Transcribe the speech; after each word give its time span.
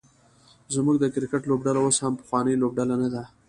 زمونږ 0.73 0.97
د 0.99 1.05
کرکټ 1.13 1.41
لوبډله 1.49 1.79
اوس 1.83 1.97
هغه 2.03 2.17
پخوانۍ 2.19 2.53
لوبډله 2.57 2.95
نده 3.01 3.23